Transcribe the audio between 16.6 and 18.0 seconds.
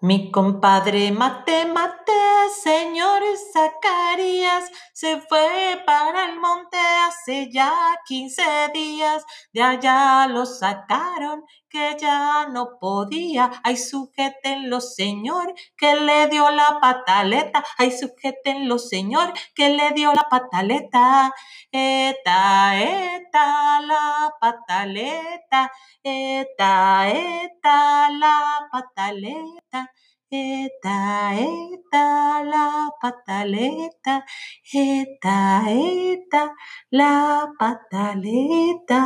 pataleta. Ay,